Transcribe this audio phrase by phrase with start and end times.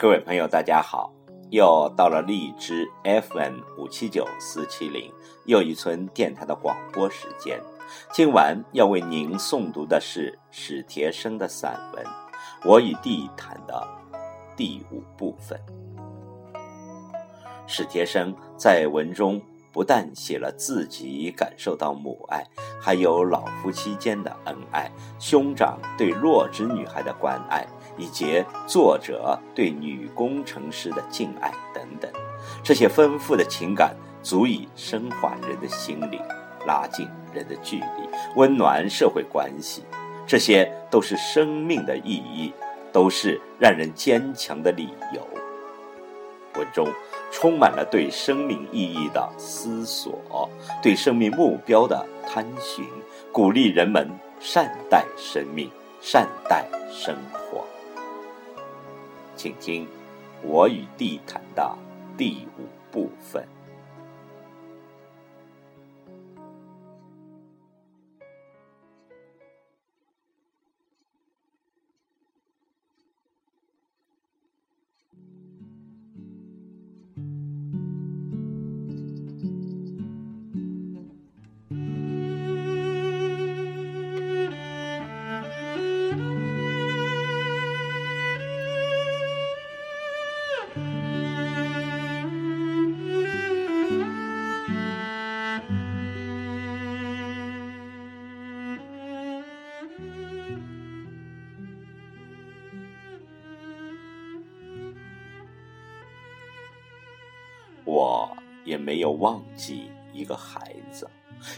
[0.00, 1.12] 各位朋友，大家好！
[1.50, 5.12] 又到了荔枝 FM 五七九四七零
[5.44, 7.60] 又一村电台的广播时间。
[8.10, 12.02] 今晚要为您诵读的是史铁生的散文
[12.64, 13.86] 《我与地坛》的
[14.56, 15.60] 第五部分。
[17.66, 19.38] 史铁生在文中
[19.70, 22.42] 不但写了自己感受到母爱，
[22.80, 27.66] 还有老夫妻间的恩爱，兄长对弱智女孩的关爱。
[28.00, 32.10] 以及作者对女工程师的敬爱等等，
[32.64, 36.18] 这些丰富的情感足以深化人的心灵，
[36.66, 39.84] 拉近人的距离，温暖社会关系。
[40.26, 42.52] 这些都是生命的意义，
[42.92, 45.20] 都是让人坚强的理由。
[46.56, 46.88] 文中
[47.30, 50.48] 充满了对生命意义的思索，
[50.82, 52.84] 对生命目标的探寻，
[53.32, 57.39] 鼓励人们善待生命，善待生活。
[59.42, 59.86] 请听
[60.42, 61.74] 《我与地坛》的
[62.14, 63.42] 第五部分。
[107.90, 111.10] 我也没有忘记一个孩子，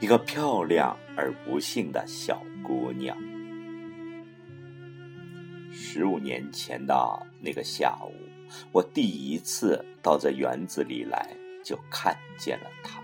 [0.00, 3.16] 一个漂亮而不幸的小姑娘。
[5.72, 6.94] 十五年前的
[7.40, 8.12] 那个下午，
[8.72, 11.30] 我第一次到这园子里来，
[11.64, 13.00] 就看见了她。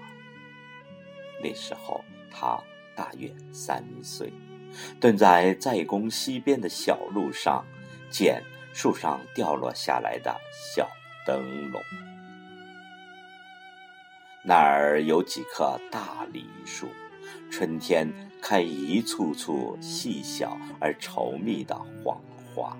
[1.41, 2.61] 那时候她
[2.97, 4.33] 大约三岁，
[5.01, 7.65] 蹲在在宫西边的小路上，
[8.11, 10.37] 捡树上掉落下来的
[10.75, 10.91] 小
[11.25, 11.81] 灯笼。
[14.45, 16.89] 那儿有几棵大梨树，
[17.49, 22.21] 春天开一簇簇细小而稠密的黄
[22.53, 22.77] 花，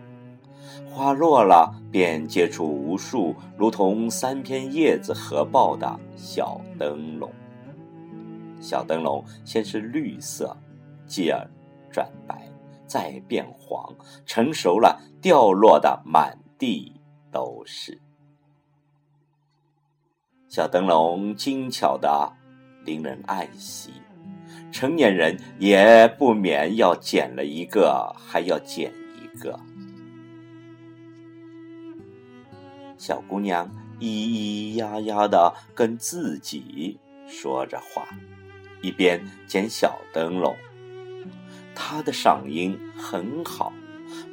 [0.91, 7.31] 花落了便结出无数如同三片叶子合抱的小灯笼。
[8.61, 10.57] 小灯笼先是绿色，
[11.07, 11.49] 继而
[11.93, 12.49] 转白，
[12.87, 13.95] 再变黄，
[14.27, 17.01] 成熟了，掉落的满地
[17.31, 18.01] 都是。
[20.53, 22.31] 小灯笼精巧的
[22.85, 23.91] 令人爱惜，
[24.71, 29.59] 成年人也不免要捡了一个，还要捡一个。
[32.99, 33.67] 小姑娘
[33.99, 38.07] 咿咿呀呀的跟自己说着话，
[38.83, 40.55] 一边捡小灯笼。
[41.75, 43.73] 她的嗓音很好，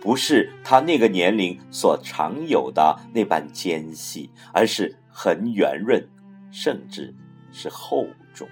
[0.02, 4.94] 不是她那个年龄所常有的那般尖细，而是。
[5.22, 6.02] 很圆润，
[6.50, 7.13] 甚至
[7.52, 8.47] 是厚重。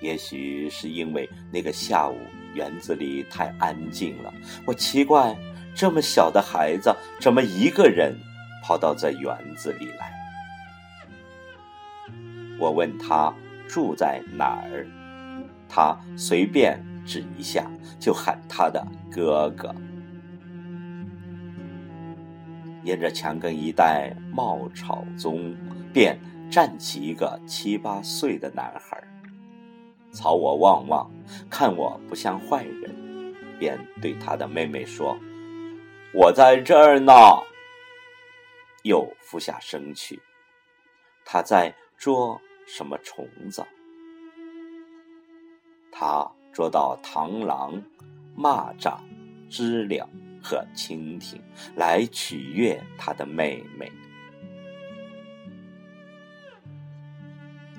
[0.00, 2.16] 也许是因为那个下午
[2.54, 4.32] 园子里太安静了，
[4.66, 5.36] 我奇怪
[5.74, 6.90] 这么小的孩子
[7.20, 8.18] 怎么一个人
[8.64, 10.10] 跑到这园子里来。
[12.58, 13.30] 我问他
[13.68, 14.86] 住在哪儿，
[15.68, 17.70] 他随便指一下，
[18.00, 18.82] 就喊他的
[19.12, 19.74] 哥哥。
[22.86, 25.56] 沿着墙根一带茂草中，
[25.92, 26.16] 便
[26.48, 29.02] 站起一个七八岁的男孩，
[30.12, 31.10] 朝我望望，
[31.50, 35.18] 看我不像坏人，便对他的妹妹说
[36.14, 37.12] ：“我在这儿呢。”
[38.84, 40.22] 又俯下身去，
[41.24, 43.66] 他在捉什么虫子？
[45.90, 47.82] 他捉到螳螂、
[48.38, 48.96] 蚂蚱、
[49.50, 50.08] 知了。
[50.46, 51.42] 和蜻蜓
[51.74, 53.90] 来取悦他的妹妹。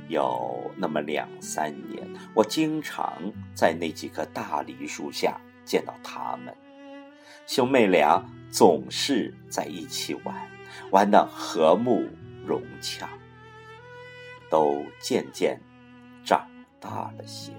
[0.10, 3.22] 有那么两三年，我经常
[3.56, 6.54] 在那几棵大梨树下见到他们，
[7.46, 8.22] 兄妹俩
[8.52, 10.36] 总是在一起玩，
[10.92, 12.06] 玩的和睦
[12.46, 13.08] 融洽，
[14.50, 15.58] 都渐渐
[16.26, 16.46] 长
[16.82, 17.54] 大了些。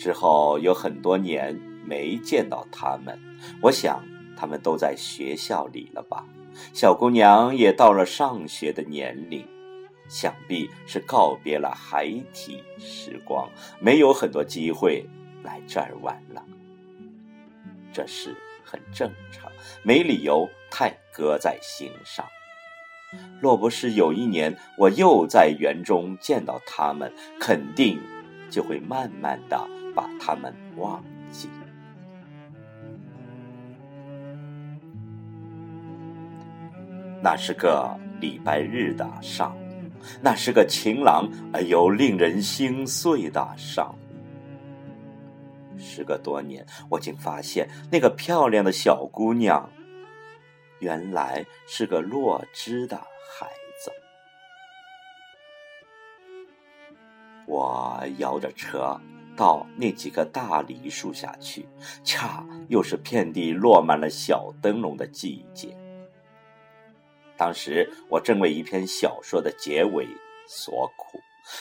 [0.00, 1.54] 之后有很多年
[1.84, 3.20] 没见到他们，
[3.60, 4.02] 我想
[4.34, 6.24] 他们都在学校里了吧。
[6.72, 9.46] 小姑娘也到了上学的年龄，
[10.08, 13.46] 想必是告别了孩提时光，
[13.78, 15.06] 没有很多机会
[15.44, 16.42] 来这儿玩了。
[17.92, 19.52] 这事很正常，
[19.82, 22.24] 没理由太搁在心上。
[23.38, 28.00] 若不是有一年我又在园中见到他们，肯定
[28.48, 29.60] 就会慢慢的
[30.00, 31.50] 把他们忘记。
[37.22, 39.60] 那是个礼拜日的上午，
[40.22, 45.78] 那是个晴朗而又令人心碎的上午。
[45.78, 49.68] 时隔多年，我竟发现那个漂亮的小姑娘。
[50.78, 53.46] 原来是个弱智的孩
[53.84, 53.92] 子。
[57.46, 58.98] 我摇着车
[59.40, 61.66] 到那几个大梨树下去，
[62.04, 65.74] 恰又是遍地落满了小灯笼的季节。
[67.38, 70.06] 当时我正为一篇小说的结尾
[70.46, 71.18] 所苦，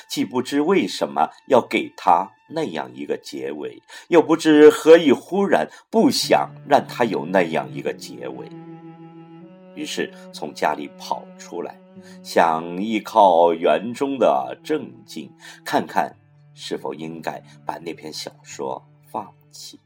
[0.09, 8.45] 既不知为什么要给他那样一个结尾，又不知何以忽然不想让他有那样一个结尾。
[9.73, 11.79] 于是从家里跑出来，
[12.21, 15.31] 想依靠园中的正静，
[15.63, 16.13] 看看
[16.61, 19.79] 是否应该把那篇小说放弃。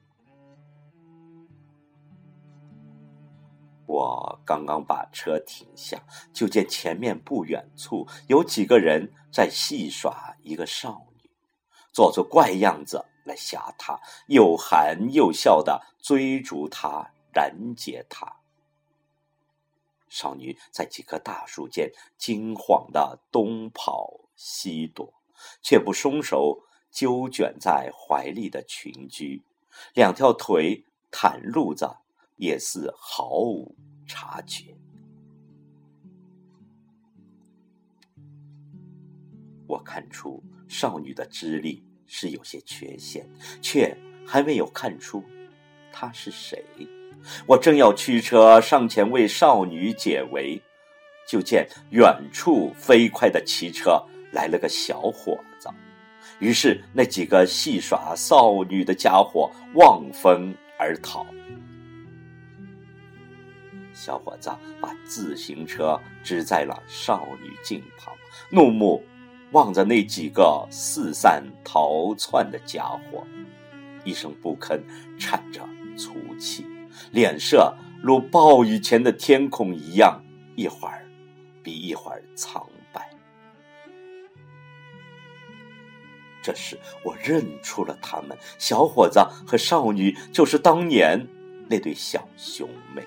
[3.85, 6.03] 我刚刚把车停下，
[6.33, 11.29] 就见前面不远处有几个人在戏耍一个少女，
[11.91, 18.39] 做出怪样子来吓她，又喊又笑的追逐她，拦截她。
[20.09, 25.13] 少女在几棵大树间惊慌的东跑西躲，
[25.61, 29.41] 却不松手揪卷在怀里的裙裾，
[29.93, 32.01] 两条腿袒露着，
[32.37, 33.75] 也似毫无
[34.05, 34.75] 察觉。
[39.65, 43.27] 我看出少女的智力是有些缺陷，
[43.61, 43.97] 却
[44.27, 45.23] 还没有看出
[45.91, 46.63] 她是谁。
[47.47, 50.61] 我正要驱车上前为少女解围，
[51.27, 55.69] 就见远处飞快的骑车来了个小伙子。
[56.39, 61.25] 于是那几个戏耍少女的家伙望风而逃。
[63.93, 64.49] 小伙子
[64.81, 68.13] 把自行车支在了少女近旁，
[68.49, 69.01] 怒目
[69.51, 73.23] 望着那几个四散逃窜的家伙，
[74.03, 74.81] 一声不吭，
[75.17, 75.61] 颤着
[75.95, 76.65] 粗气。
[77.11, 80.19] 脸色如暴雨前的天空一样，
[80.55, 81.05] 一会儿
[81.61, 82.67] 比一会儿苍
[86.43, 91.27] 这时，我认出了他们，小伙子和少女就是当年
[91.69, 93.01] 那对小兄妹。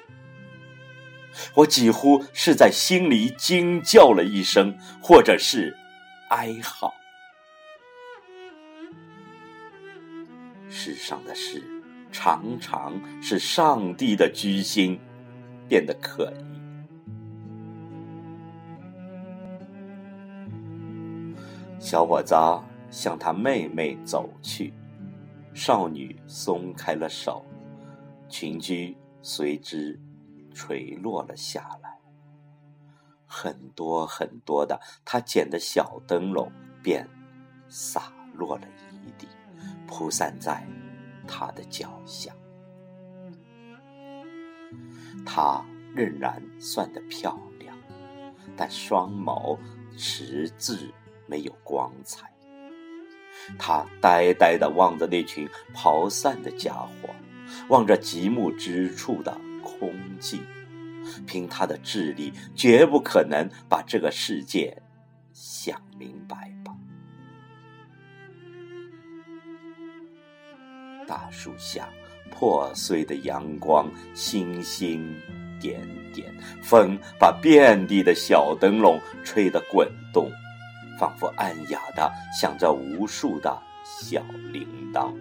[1.55, 5.77] 我几乎是在心里惊叫了一声，或者是
[6.31, 6.95] 哀嚎。
[10.71, 11.63] 世上的事。
[12.13, 14.99] 常常是上帝的居心
[15.69, 16.45] 变得可疑。
[21.79, 22.35] 小伙子
[22.97, 24.73] 向他妹妹走去，
[25.53, 27.45] 少女松开了手，
[28.27, 30.01] 裙裾随之
[30.55, 31.99] 垂落了下来。
[33.27, 36.51] 很多很多的他捡的小灯笼
[36.83, 37.07] 便
[37.69, 38.67] 洒落了
[39.05, 39.29] 一地，
[39.87, 40.67] 铺散在。
[41.29, 42.33] 他的脚下，
[45.27, 45.63] 她
[45.93, 47.77] 仍然算得漂亮，
[48.57, 49.59] 但双眸
[49.99, 50.95] 迟滞，
[51.27, 52.33] 没有光彩。
[53.59, 57.15] 他呆呆地望着那群跑散的家伙，
[57.69, 60.41] 望着极目之处的空寂。
[61.25, 64.77] 凭他的智力，绝不可能把这个世界
[65.33, 66.75] 想明白吧。
[71.07, 71.89] 大树下，
[72.29, 75.15] 破碎的阳光，星星
[75.61, 75.81] 点
[76.13, 80.29] 点，风把遍地的小灯笼吹得滚动，
[80.99, 84.23] 仿佛暗哑的响着无数的小
[84.53, 85.13] 铃铛。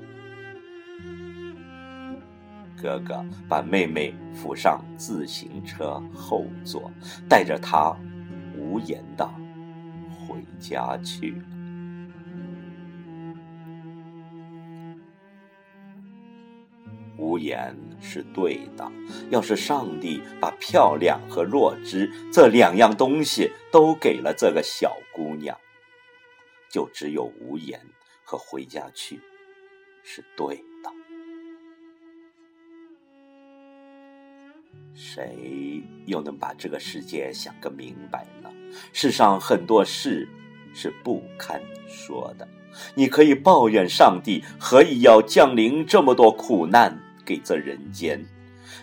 [2.82, 6.91] 哥哥把妹妹扶上自行车后座，
[7.27, 7.96] 带着她
[8.58, 9.27] 无言的
[10.10, 11.41] 回家去。
[17.17, 18.91] 无言是对的。
[19.29, 25.58] 要是上帝把漂亮和弱智这两样东西都给了这个小姑娘，
[26.75, 27.79] 就只有无言
[28.25, 29.22] 和回家去
[30.03, 30.91] 是对的。
[34.94, 38.51] 谁又能把这个世界想个明白呢？
[38.91, 40.27] 世上很多事
[40.74, 42.46] 是不堪说的。
[42.94, 47.01] 你可以抱怨上帝何以要降临这么多苦难。
[47.24, 48.22] 给这人间，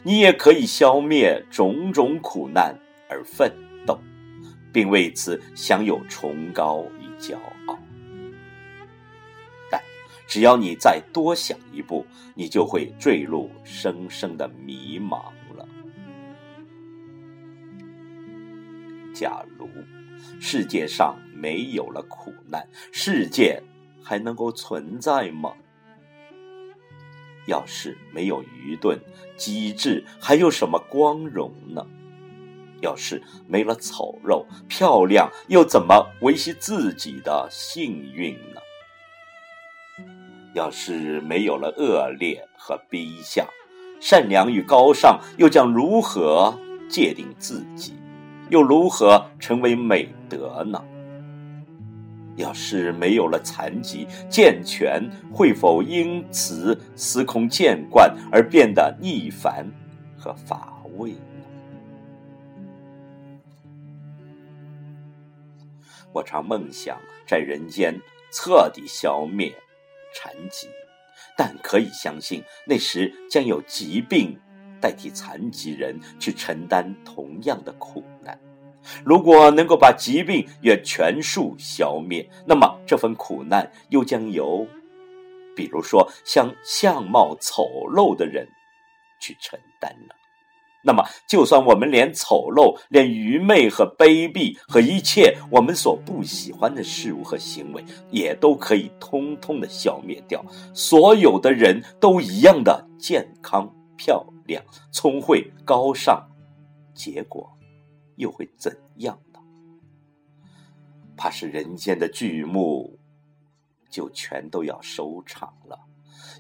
[0.03, 2.75] 你也可以消灭种种苦难
[3.11, 3.53] 而奋
[3.87, 4.01] 斗，
[4.73, 7.79] 并为此享有崇高与骄傲。
[10.33, 15.25] 只要你再多想一步，你就会坠入深深的迷茫
[15.55, 15.69] 了。
[19.13, 19.69] 假如
[20.41, 23.63] 世界上没有了苦难，世界
[24.03, 25.53] 还能够存在吗？
[27.47, 28.99] 要是没有愚钝、
[29.37, 31.87] 机智，还有什么光荣呢？
[32.81, 38.35] 要是没了丑陋、漂亮，又怎么维系自己的幸运？
[40.55, 43.47] 要是没有了恶劣和卑下，
[44.01, 46.55] 善良与高尚又将如何
[46.89, 47.95] 界定自己？
[48.51, 50.85] 又如何成为美德呢？
[52.37, 59.67] 要是没有了残疾，健全会否因此司空见惯而变得逆繁
[60.19, 61.45] 和乏味呢？
[66.13, 67.99] 我常梦想在人间
[68.31, 69.55] 彻底消灭
[70.15, 70.69] 残疾，
[71.37, 74.39] 但可以相信，那时将有疾病
[74.81, 78.39] 代替残疾人去承担同样的苦难。
[79.05, 84.67] 如果能够把疾病也全数消灭，那么这份苦难又将由，
[85.55, 87.63] 比如说像相貌丑
[87.95, 88.49] 陋的人
[89.21, 90.17] 去承担了。
[90.85, 106.23] 那么，就算我们连丑陋、连愚昧和卑鄙和一切我们所不喜欢的事物和行为，也都可以通通的消灭掉，所有的人都一样的健康、漂亮、聪慧、高尚，
[106.95, 107.49] 结果。
[108.17, 109.41] 又会怎样呢？
[111.17, 112.99] 怕是人间的剧目
[113.89, 115.79] 就全都要收场了。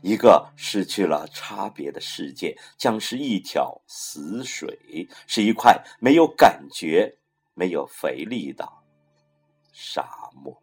[0.02, 7.18] 一个失去了差别的世界，将是一条死水，是一块没有感觉、
[7.54, 8.68] 没有肥力的
[9.72, 10.62] 沙漠。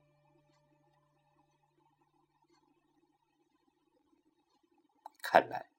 [5.24, 5.70] 看来，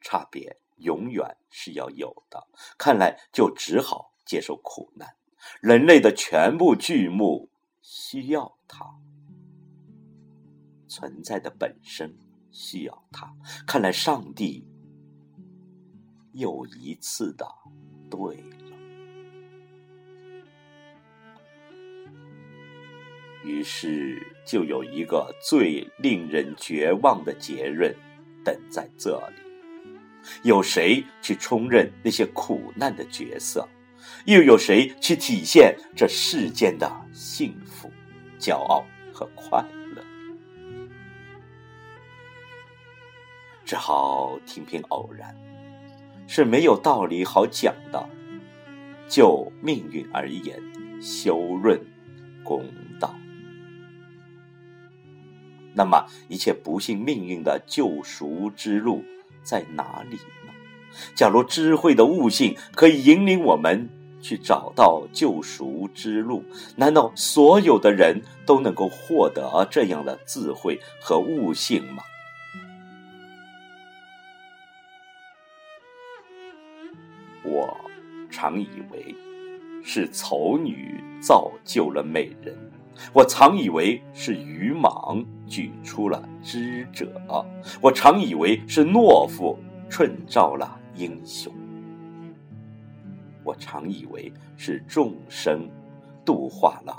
[0.00, 2.48] 差别永远是要有的。
[2.76, 4.12] 看来，就只好。
[4.26, 5.14] 接受苦难，
[5.60, 7.50] 人类的全部剧目
[7.82, 8.86] 需要它
[10.88, 12.16] 存在的本身
[12.54, 13.30] 需要他。
[13.66, 14.66] 看来上帝
[16.32, 17.46] 又一次的
[18.08, 18.56] 对了。
[23.44, 27.94] 于是就有一个最令人绝望的结论
[28.42, 29.34] 等在这里：
[30.42, 33.68] 有谁去充任那些苦难的角色？
[34.24, 37.90] 又有谁去体现这世间的幸福、
[38.38, 39.83] 骄傲和快乐？
[43.64, 45.34] 只好听凭偶然，
[46.26, 48.08] 是没有道理好讲的。
[49.08, 50.60] 就命运而言，
[51.00, 51.80] 修润
[52.42, 52.64] 公
[53.00, 53.14] 道。
[55.74, 59.02] 那么，一切不幸命运的救赎之路
[59.42, 60.52] 在哪里呢？
[61.14, 63.88] 假如智慧的悟性可以引领我们。
[64.24, 66.42] 去找到救赎之路，
[66.76, 72.02] 难道所有的人都能够获得这样的智慧和悟性吗？
[77.44, 77.76] 我
[78.30, 79.14] 常以为
[79.82, 82.56] 是丑女造就了美人，
[83.12, 87.12] 我常以为是愚莽举出了知者，
[87.80, 89.58] 我常以为是懦夫
[89.90, 91.52] 衬照了英雄。
[93.44, 95.68] 我常以为是众生
[96.24, 96.96] 度化了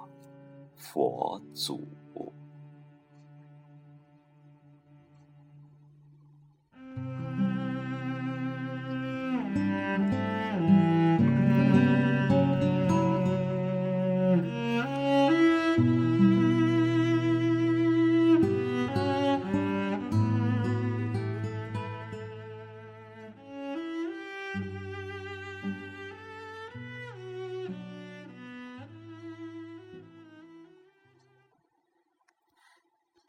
[0.75, 1.87] 佛祖。